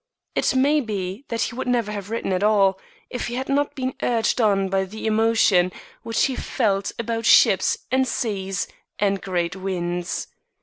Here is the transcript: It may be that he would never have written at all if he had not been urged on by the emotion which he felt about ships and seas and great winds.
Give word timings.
It 0.33 0.55
may 0.55 0.81
be 0.81 1.25
that 1.27 1.43
he 1.43 1.53
would 1.55 1.67
never 1.67 1.91
have 1.91 2.09
written 2.09 2.33
at 2.33 2.41
all 2.41 2.79
if 3.11 3.27
he 3.27 3.35
had 3.35 3.47
not 3.49 3.75
been 3.75 3.93
urged 4.01 4.41
on 4.41 4.67
by 4.67 4.83
the 4.83 5.05
emotion 5.05 5.71
which 6.01 6.23
he 6.25 6.35
felt 6.35 6.91
about 6.97 7.23
ships 7.27 7.77
and 7.91 8.07
seas 8.07 8.67
and 8.97 9.21
great 9.21 9.55
winds. 9.55 10.25